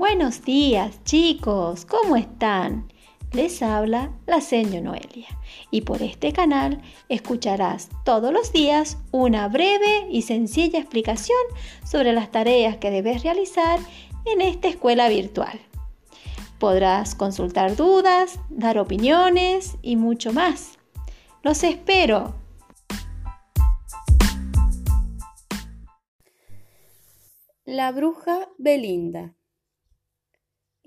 Buenos 0.00 0.46
días, 0.46 1.04
chicos, 1.04 1.84
¿cómo 1.84 2.16
están? 2.16 2.90
Les 3.32 3.62
habla 3.62 4.10
la 4.26 4.40
señora 4.40 4.80
Noelia 4.80 5.28
y 5.70 5.82
por 5.82 6.00
este 6.00 6.32
canal 6.32 6.80
escucharás 7.10 7.90
todos 8.02 8.32
los 8.32 8.50
días 8.50 8.96
una 9.10 9.46
breve 9.48 10.06
y 10.10 10.22
sencilla 10.22 10.78
explicación 10.78 11.36
sobre 11.84 12.14
las 12.14 12.30
tareas 12.30 12.78
que 12.78 12.90
debes 12.90 13.22
realizar 13.22 13.78
en 14.24 14.40
esta 14.40 14.68
escuela 14.68 15.10
virtual. 15.10 15.60
Podrás 16.58 17.14
consultar 17.14 17.76
dudas, 17.76 18.40
dar 18.48 18.78
opiniones 18.78 19.76
y 19.82 19.96
mucho 19.96 20.32
más. 20.32 20.78
Los 21.42 21.62
espero. 21.62 22.36
La 27.66 27.92
bruja 27.92 28.48
Belinda 28.56 29.34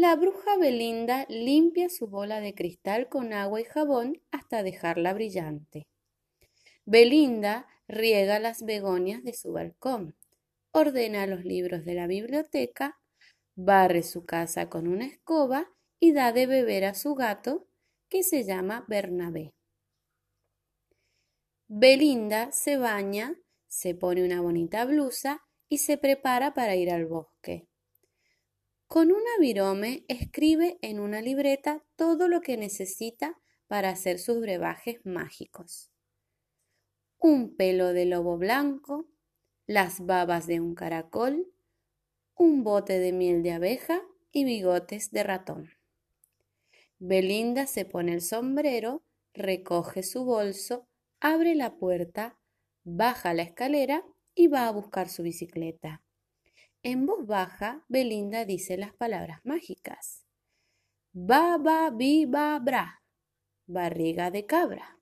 la 0.00 0.14
bruja 0.14 0.56
Belinda 0.56 1.26
limpia 1.28 1.88
su 1.88 2.06
bola 2.06 2.40
de 2.40 2.54
cristal 2.54 3.08
con 3.08 3.32
agua 3.32 3.60
y 3.60 3.64
jabón 3.64 4.22
hasta 4.30 4.62
dejarla 4.62 5.12
brillante. 5.12 5.88
Belinda 6.84 7.66
riega 7.88 8.38
las 8.38 8.62
begonias 8.62 9.24
de 9.24 9.34
su 9.34 9.52
balcón, 9.52 10.16
ordena 10.72 11.26
los 11.26 11.44
libros 11.44 11.84
de 11.84 11.94
la 11.94 12.06
biblioteca, 12.06 13.00
barre 13.56 14.04
su 14.04 14.24
casa 14.24 14.70
con 14.70 14.86
una 14.86 15.06
escoba 15.06 15.68
y 15.98 16.12
da 16.12 16.32
de 16.32 16.46
beber 16.46 16.84
a 16.84 16.94
su 16.94 17.14
gato, 17.16 17.66
que 18.08 18.22
se 18.22 18.44
llama 18.44 18.84
Bernabé. 18.88 19.52
Belinda 21.66 22.52
se 22.52 22.76
baña, 22.76 23.34
se 23.66 23.94
pone 23.94 24.24
una 24.24 24.40
bonita 24.40 24.84
blusa 24.84 25.42
y 25.68 25.78
se 25.78 25.98
prepara 25.98 26.54
para 26.54 26.76
ir 26.76 26.90
al 26.90 27.06
bosque. 27.06 27.66
Con 28.98 29.12
una 29.12 29.38
virome 29.38 30.04
escribe 30.08 30.76
en 30.82 30.98
una 30.98 31.22
libreta 31.22 31.84
todo 31.94 32.26
lo 32.26 32.40
que 32.40 32.56
necesita 32.56 33.38
para 33.68 33.90
hacer 33.90 34.18
sus 34.18 34.40
brebajes 34.40 34.98
mágicos. 35.06 35.92
Un 37.16 37.54
pelo 37.54 37.92
de 37.92 38.06
lobo 38.06 38.38
blanco, 38.38 39.06
las 39.68 40.04
babas 40.04 40.48
de 40.48 40.58
un 40.58 40.74
caracol, 40.74 41.46
un 42.34 42.64
bote 42.64 42.98
de 42.98 43.12
miel 43.12 43.44
de 43.44 43.52
abeja 43.52 44.02
y 44.32 44.42
bigotes 44.42 45.12
de 45.12 45.22
ratón. 45.22 45.70
Belinda 46.98 47.68
se 47.68 47.84
pone 47.84 48.14
el 48.14 48.20
sombrero, 48.20 49.04
recoge 49.32 50.02
su 50.02 50.24
bolso, 50.24 50.88
abre 51.20 51.54
la 51.54 51.76
puerta, 51.76 52.36
baja 52.82 53.32
la 53.32 53.42
escalera 53.42 54.04
y 54.34 54.48
va 54.48 54.66
a 54.66 54.72
buscar 54.72 55.08
su 55.08 55.22
bicicleta. 55.22 56.02
En 56.90 57.04
voz 57.04 57.26
baja, 57.26 57.84
Belinda 57.88 58.46
dice 58.46 58.78
las 58.78 58.94
palabras 58.94 59.40
mágicas. 59.44 60.24
Baba, 61.12 61.90
ba, 61.90 62.58
bra, 62.60 63.02
barriga 63.66 64.30
de 64.30 64.46
cabra. 64.46 64.98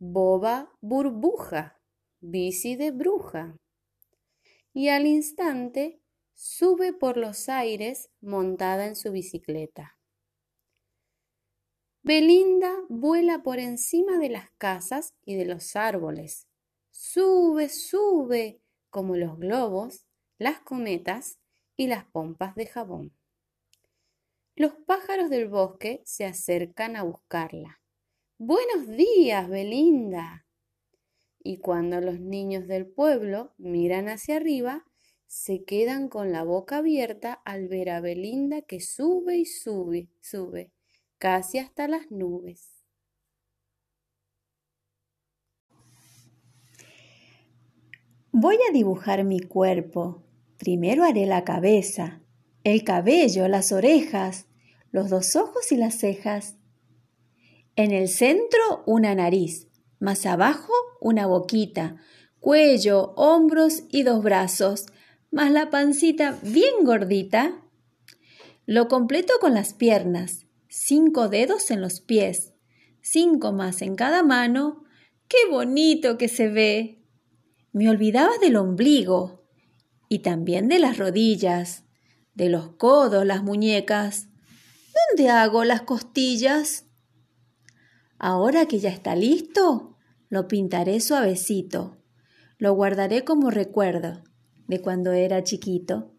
Boba, 0.00 0.76
burbuja, 0.80 1.78
bici 2.18 2.74
de 2.74 2.90
bruja. 2.90 3.56
Y 4.72 4.88
al 4.88 5.06
instante 5.06 6.00
sube 6.34 6.92
por 6.92 7.18
los 7.18 7.48
aires 7.48 8.10
montada 8.20 8.88
en 8.88 8.96
su 8.96 9.12
bicicleta. 9.12 9.96
Belinda 12.02 12.74
vuela 12.88 13.44
por 13.44 13.60
encima 13.60 14.18
de 14.18 14.30
las 14.30 14.50
casas 14.58 15.14
y 15.24 15.36
de 15.36 15.44
los 15.44 15.76
árboles. 15.76 16.48
Sube, 16.90 17.68
sube, 17.68 18.60
como 18.90 19.14
los 19.14 19.38
globos, 19.38 20.04
las 20.42 20.58
cometas 20.60 21.38
y 21.76 21.86
las 21.86 22.04
pompas 22.04 22.56
de 22.56 22.66
jabón. 22.66 23.16
Los 24.56 24.72
pájaros 24.86 25.30
del 25.30 25.48
bosque 25.48 26.02
se 26.04 26.24
acercan 26.24 26.96
a 26.96 27.04
buscarla. 27.04 27.80
Buenos 28.38 28.88
días, 28.88 29.48
Belinda. 29.48 30.44
Y 31.38 31.58
cuando 31.58 32.00
los 32.00 32.18
niños 32.18 32.66
del 32.66 32.88
pueblo 32.88 33.54
miran 33.56 34.08
hacia 34.08 34.36
arriba, 34.36 34.84
se 35.28 35.64
quedan 35.64 36.08
con 36.08 36.32
la 36.32 36.42
boca 36.42 36.78
abierta 36.78 37.34
al 37.44 37.68
ver 37.68 37.90
a 37.90 38.00
Belinda 38.00 38.62
que 38.62 38.80
sube 38.80 39.36
y 39.36 39.46
sube, 39.46 40.10
sube, 40.20 40.72
casi 41.18 41.58
hasta 41.58 41.86
las 41.86 42.10
nubes. 42.10 42.84
Voy 48.32 48.58
a 48.68 48.72
dibujar 48.72 49.22
mi 49.24 49.40
cuerpo 49.40 50.24
Primero 50.62 51.02
haré 51.02 51.26
la 51.26 51.42
cabeza, 51.42 52.20
el 52.62 52.84
cabello, 52.84 53.48
las 53.48 53.72
orejas, 53.72 54.46
los 54.92 55.10
dos 55.10 55.34
ojos 55.34 55.72
y 55.72 55.76
las 55.76 55.98
cejas. 55.98 56.54
En 57.74 57.90
el 57.90 58.08
centro 58.08 58.84
una 58.86 59.12
nariz, 59.16 59.66
más 59.98 60.24
abajo 60.24 60.72
una 61.00 61.26
boquita, 61.26 61.96
cuello, 62.38 63.12
hombros 63.16 63.82
y 63.90 64.04
dos 64.04 64.22
brazos, 64.22 64.86
más 65.32 65.50
la 65.50 65.68
pancita 65.68 66.38
bien 66.42 66.84
gordita. 66.84 67.60
Lo 68.64 68.86
completo 68.86 69.32
con 69.40 69.54
las 69.54 69.74
piernas, 69.74 70.46
cinco 70.68 71.28
dedos 71.28 71.72
en 71.72 71.80
los 71.80 72.00
pies, 72.00 72.52
cinco 73.00 73.50
más 73.50 73.82
en 73.82 73.96
cada 73.96 74.22
mano. 74.22 74.84
¡Qué 75.26 75.38
bonito 75.50 76.18
que 76.18 76.28
se 76.28 76.46
ve! 76.46 77.02
Me 77.72 77.90
olvidaba 77.90 78.38
del 78.40 78.54
ombligo, 78.54 79.41
y 80.12 80.18
también 80.18 80.68
de 80.68 80.78
las 80.78 80.98
rodillas, 80.98 81.86
de 82.34 82.50
los 82.50 82.76
codos, 82.76 83.24
las 83.24 83.42
muñecas. 83.42 84.28
¿Dónde 85.08 85.30
hago 85.30 85.64
las 85.64 85.80
costillas? 85.80 86.84
Ahora 88.18 88.66
que 88.66 88.78
ya 88.78 88.90
está 88.90 89.16
listo, 89.16 89.96
lo 90.28 90.48
pintaré 90.48 91.00
suavecito. 91.00 91.96
Lo 92.58 92.74
guardaré 92.74 93.24
como 93.24 93.48
recuerdo 93.48 94.22
de 94.66 94.82
cuando 94.82 95.12
era 95.12 95.42
chiquito. 95.44 96.12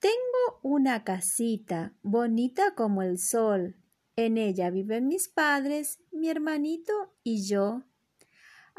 Tengo 0.00 0.58
una 0.64 1.04
casita 1.04 1.94
bonita 2.02 2.74
como 2.74 3.02
el 3.02 3.20
sol. 3.20 3.76
En 4.16 4.36
ella 4.36 4.68
viven 4.70 5.06
mis 5.06 5.28
padres, 5.28 6.00
mi 6.10 6.28
hermanito 6.28 7.14
y 7.22 7.46
yo. 7.46 7.84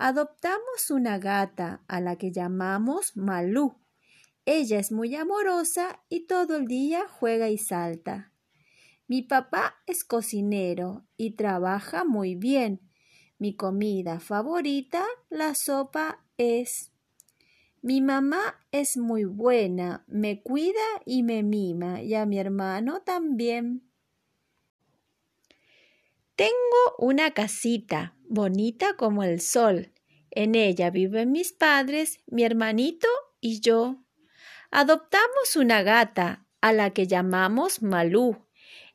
Adoptamos 0.01 0.91
una 0.91 1.19
gata 1.19 1.83
a 1.89 1.99
la 1.99 2.15
que 2.15 2.31
llamamos 2.31 3.17
Malú. 3.17 3.75
Ella 4.45 4.79
es 4.79 4.93
muy 4.93 5.13
amorosa 5.13 6.01
y 6.07 6.25
todo 6.25 6.55
el 6.55 6.67
día 6.67 7.05
juega 7.09 7.49
y 7.49 7.57
salta. 7.57 8.31
Mi 9.07 9.23
papá 9.23 9.75
es 9.87 10.05
cocinero 10.05 11.05
y 11.17 11.31
trabaja 11.31 12.05
muy 12.05 12.35
bien. 12.35 12.79
Mi 13.39 13.57
comida 13.57 14.21
favorita, 14.21 15.05
la 15.29 15.53
sopa, 15.53 16.23
es. 16.37 16.93
Mi 17.81 17.99
mamá 17.99 18.65
es 18.71 18.95
muy 18.95 19.25
buena, 19.25 20.05
me 20.07 20.41
cuida 20.41 20.79
y 21.05 21.23
me 21.23 21.43
mima, 21.43 22.01
y 22.01 22.13
a 22.13 22.25
mi 22.25 22.39
hermano 22.39 23.01
también. 23.01 23.91
Tengo 26.37 26.68
una 26.97 27.31
casita, 27.31 28.15
bonita 28.27 28.95
como 28.95 29.23
el 29.23 29.41
sol. 29.41 29.91
En 30.31 30.55
ella 30.55 30.89
viven 30.89 31.31
mis 31.31 31.51
padres, 31.51 32.19
mi 32.27 32.43
hermanito 32.43 33.07
y 33.39 33.61
yo. 33.61 34.03
Adoptamos 34.71 35.55
una 35.55 35.81
gata, 35.83 36.45
a 36.61 36.73
la 36.73 36.91
que 36.91 37.07
llamamos 37.07 37.81
Malú. 37.81 38.45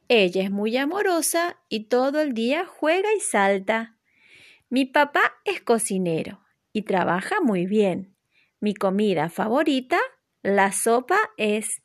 Ella 0.09 0.43
es 0.43 0.50
muy 0.50 0.77
amorosa 0.77 1.59
y 1.69 1.84
todo 1.84 2.21
el 2.21 2.34
día 2.34 2.66
juega 2.66 3.09
y 3.16 3.21
salta. 3.21 3.96
Mi 4.69 4.85
papá 4.85 5.35
es 5.44 5.62
cocinero 5.62 6.41
y 6.73 6.82
trabaja 6.82 7.41
muy 7.41 7.67
bien. 7.67 8.14
Mi 8.61 8.75
comida 8.75 9.31
favorita, 9.31 9.99
la 10.43 10.73
sopa, 10.73 11.19
es. 11.37 11.82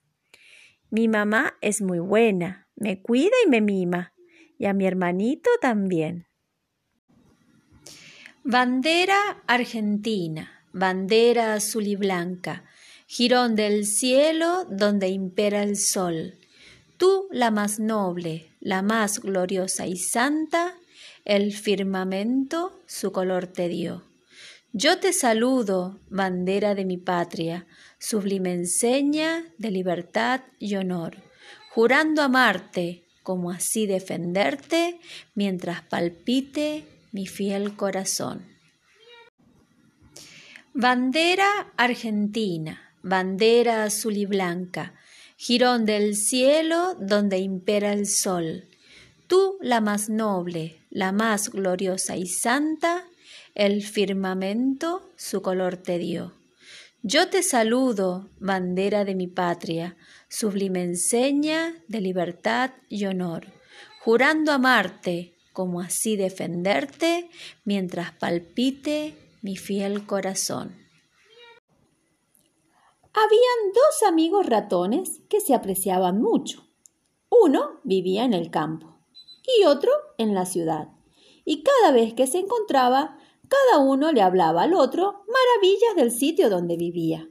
Mi 0.90 1.08
mamá 1.08 1.58
es 1.62 1.82
muy 1.82 2.00
buena, 2.00 2.68
me 2.76 3.02
cuida 3.02 3.36
y 3.46 3.50
me 3.50 3.62
mima 3.62 4.14
y 4.60 4.66
a 4.66 4.74
mi 4.74 4.86
hermanito 4.86 5.50
también. 5.60 6.28
Bandera 8.44 9.42
argentina, 9.48 10.64
bandera 10.72 11.56
azul 11.56 11.88
y 11.88 11.96
blanca, 11.96 12.64
jirón 13.08 13.56
del 13.56 13.86
cielo 13.86 14.66
donde 14.70 15.10
impera 15.10 15.64
el 15.64 15.78
sol. 15.78 16.36
Tú, 16.98 17.28
la 17.32 17.50
más 17.50 17.80
noble, 17.80 18.52
la 18.60 18.82
más 18.82 19.20
gloriosa 19.20 19.88
y 19.88 19.98
santa, 19.98 20.76
el 21.26 21.54
firmamento 21.54 22.80
su 22.86 23.12
color 23.12 23.48
te 23.48 23.70
dio. 23.70 24.04
Yo 24.74 25.00
te 25.00 25.14
saludo, 25.14 26.00
bandera 26.10 26.76
de 26.76 26.86
mi 26.86 26.98
patria, 26.98 27.66
sublime 27.98 28.54
enseña 28.54 29.44
de 29.58 29.72
libertad 29.72 30.42
y 30.60 30.76
honor, 30.76 31.18
jurando 31.72 32.22
amarte, 32.22 33.09
como 33.30 33.52
así 33.52 33.86
defenderte 33.86 35.00
mientras 35.36 35.84
palpite 35.84 36.84
mi 37.12 37.28
fiel 37.28 37.76
corazón. 37.76 38.44
Bandera 40.74 41.72
argentina, 41.78 42.82
bandera 43.04 43.84
azul 43.84 44.18
y 44.18 44.26
blanca, 44.26 44.96
jirón 45.38 45.86
del 45.86 46.16
cielo 46.16 46.96
donde 47.00 47.38
impera 47.38 47.94
el 47.94 48.08
sol. 48.08 48.68
Tú, 49.28 49.60
la 49.62 49.80
más 49.80 50.10
noble, 50.10 50.80
la 50.90 51.12
más 51.12 51.52
gloriosa 51.52 52.18
y 52.18 52.26
santa, 52.26 53.06
el 53.54 53.84
firmamento 53.84 55.08
su 55.18 55.44
color 55.44 55.78
te 55.78 56.00
dio. 56.00 56.34
Yo 57.02 57.30
te 57.30 57.44
saludo, 57.44 58.30
bandera 58.40 59.06
de 59.06 59.16
mi 59.16 59.28
patria, 59.28 59.96
sublime 60.28 60.84
enseña 60.84 61.74
de 61.88 62.02
libertad 62.02 62.72
y 62.90 63.06
honor, 63.06 63.54
jurando 64.04 64.52
amarte, 64.52 65.34
como 65.54 65.80
así 65.80 66.18
defenderte, 66.18 67.30
mientras 67.64 68.12
palpite 68.12 69.16
mi 69.42 69.56
fiel 69.56 70.06
corazón. 70.06 70.76
Habían 73.14 73.74
dos 73.74 74.04
amigos 74.06 74.46
ratones 74.46 75.22
que 75.30 75.40
se 75.40 75.54
apreciaban 75.54 76.22
mucho. 76.22 76.68
Uno 77.30 77.80
vivía 77.86 78.26
en 78.26 78.34
el 78.34 78.52
campo 78.52 79.00
y 79.58 79.64
otro 79.64 79.92
en 80.18 80.36
la 80.36 80.46
ciudad. 80.46 80.90
Y 81.46 81.64
cada 81.64 81.94
vez 81.94 82.14
que 82.14 82.28
se 82.28 82.40
encontraba, 82.40 83.18
cada 83.50 83.80
uno 83.80 84.12
le 84.12 84.22
hablaba 84.22 84.64
al 84.64 84.74
otro 84.74 85.26
maravillas 85.28 85.96
del 85.96 86.12
sitio 86.12 86.50
donde 86.50 86.78
vivía. 86.78 87.28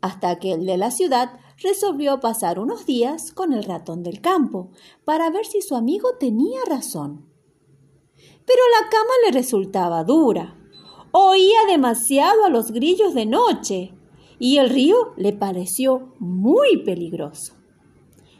Hasta 0.00 0.38
que 0.38 0.52
el 0.52 0.64
de 0.64 0.76
la 0.76 0.90
ciudad 0.90 1.38
resolvió 1.62 2.20
pasar 2.20 2.58
unos 2.58 2.86
días 2.86 3.32
con 3.32 3.52
el 3.52 3.64
ratón 3.64 4.02
del 4.02 4.20
campo 4.20 4.70
para 5.04 5.30
ver 5.30 5.44
si 5.44 5.60
su 5.60 5.76
amigo 5.76 6.16
tenía 6.18 6.60
razón. 6.66 7.28
Pero 8.16 8.60
la 8.80 8.88
cama 8.88 9.12
le 9.26 9.32
resultaba 9.32 10.04
dura. 10.04 10.56
Oía 11.12 11.60
demasiado 11.68 12.44
a 12.44 12.48
los 12.48 12.70
grillos 12.70 13.14
de 13.14 13.26
noche 13.26 13.94
y 14.38 14.58
el 14.58 14.70
río 14.70 15.14
le 15.16 15.32
pareció 15.32 16.14
muy 16.18 16.82
peligroso. 16.84 17.54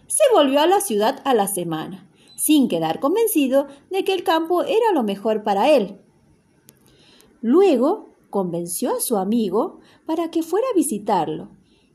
Se 0.07 0.25
volvió 0.35 0.61
a 0.61 0.67
la 0.67 0.81
ciudad 0.81 1.21
a 1.25 1.35
la 1.35 1.47
semana, 1.47 2.11
sin 2.37 2.69
quedar 2.69 2.99
convencido 2.99 3.67
de 3.91 4.05
que 4.05 4.13
el 4.13 4.25
campo 4.25 4.63
era 4.63 4.93
lo 4.93 5.03
mejor 5.03 5.43
para 5.45 5.71
él. 5.71 6.01
Luego 7.43 8.15
convenció 8.31 8.97
a 8.97 9.01
su 9.01 9.17
amigo 9.17 9.81
para 10.07 10.31
que 10.31 10.43
fuera 10.43 10.67
a 10.73 10.77
visitarlo, 10.77 11.51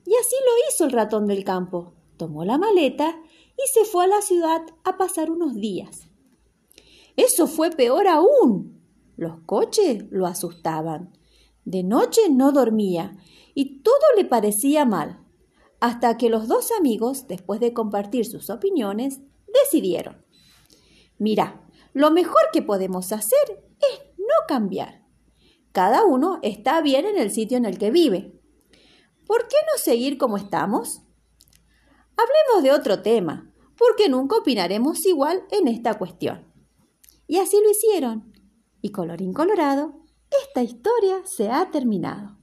y 0.06 0.14
así 0.16 0.36
lo 0.46 0.52
hizo 0.70 0.86
el 0.86 0.92
ratón 0.92 1.26
del 1.26 1.44
campo. 1.44 1.94
Tomó 2.18 2.46
la 2.46 2.58
maleta 2.58 3.20
y 3.58 3.68
se 3.74 3.86
fue 3.86 4.06
a 4.06 4.08
la 4.08 4.22
ciudad 4.22 4.62
a 4.84 4.98
pasar 4.98 5.32
unos 5.32 5.56
días. 5.56 6.10
Eso 7.16 7.48
fue 7.48 7.72
peor 7.72 8.08
aún. 8.08 8.82
Los 9.16 9.40
coches 9.46 10.06
lo 10.12 10.28
asustaban. 10.28 11.18
De 11.66 11.84
noche 11.84 12.22
no 12.30 12.52
dormía 12.52 13.18
y 13.56 13.80
todo 13.80 13.96
le 14.16 14.26
parecía 14.26 14.86
mal, 14.86 15.20
hasta 15.80 16.18
que 16.18 16.30
los 16.30 16.48
dos 16.48 16.72
amigos, 16.78 17.28
después 17.28 17.60
de 17.60 17.74
compartir 17.74 18.26
sus 18.26 18.50
opiniones, 18.50 19.22
decidieron. 19.64 20.24
Mira, 21.18 21.68
lo 21.94 22.12
mejor 22.12 22.42
que 22.54 22.62
podemos 22.62 23.12
hacer 23.12 23.64
es 23.80 24.02
no 24.18 24.48
cambiar. 24.48 25.07
Cada 25.72 26.06
uno 26.06 26.40
está 26.42 26.82
bien 26.82 27.06
en 27.06 27.18
el 27.18 27.32
sitio 27.32 27.58
en 27.58 27.66
el 27.66 27.78
que 27.78 27.92
vive. 27.92 28.34
¿Por 29.26 29.48
qué 29.48 29.58
no 29.72 29.78
seguir 29.78 30.18
como 30.18 30.38
estamos? 30.38 31.02
Hablemos 32.16 32.64
de 32.64 32.72
otro 32.72 33.02
tema, 33.02 33.52
porque 33.78 34.10
nunca 34.10 34.38
opinaremos 34.38 35.06
igual 35.06 35.44
en 35.52 35.68
esta 35.68 35.98
cuestión. 35.98 36.52
Y 37.28 37.38
así 37.38 37.58
lo 37.62 37.70
hicieron. 37.70 38.34
Y 38.82 38.92
colorín 38.92 39.34
colorado, 39.34 40.02
esta 40.44 40.64
historia 40.64 41.22
se 41.26 41.50
ha 41.50 41.70
terminado. 41.72 42.37